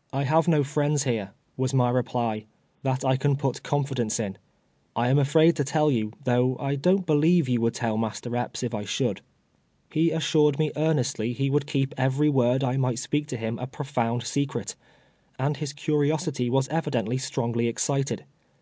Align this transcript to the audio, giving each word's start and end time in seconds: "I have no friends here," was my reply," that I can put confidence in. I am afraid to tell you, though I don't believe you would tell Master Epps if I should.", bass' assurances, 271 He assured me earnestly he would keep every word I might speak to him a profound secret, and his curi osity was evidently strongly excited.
"I 0.20 0.24
have 0.24 0.46
no 0.46 0.62
friends 0.62 1.04
here," 1.04 1.30
was 1.56 1.72
my 1.72 1.88
reply," 1.88 2.44
that 2.82 3.02
I 3.02 3.16
can 3.16 3.34
put 3.34 3.62
confidence 3.62 4.20
in. 4.20 4.36
I 4.94 5.08
am 5.08 5.18
afraid 5.18 5.56
to 5.56 5.64
tell 5.64 5.90
you, 5.90 6.12
though 6.24 6.58
I 6.60 6.74
don't 6.76 7.06
believe 7.06 7.48
you 7.48 7.62
would 7.62 7.72
tell 7.72 7.96
Master 7.96 8.36
Epps 8.36 8.62
if 8.62 8.74
I 8.74 8.84
should.", 8.84 9.22
bass' 9.88 10.12
assurances, 10.14 10.72
271 10.74 10.74
He 10.74 10.74
assured 10.74 10.76
me 10.76 10.90
earnestly 10.90 11.32
he 11.32 11.48
would 11.48 11.66
keep 11.66 11.94
every 11.96 12.28
word 12.28 12.62
I 12.62 12.76
might 12.76 12.98
speak 12.98 13.26
to 13.28 13.38
him 13.38 13.58
a 13.58 13.66
profound 13.66 14.22
secret, 14.24 14.76
and 15.38 15.56
his 15.56 15.72
curi 15.72 16.12
osity 16.14 16.50
was 16.50 16.68
evidently 16.68 17.16
strongly 17.16 17.66
excited. 17.66 18.26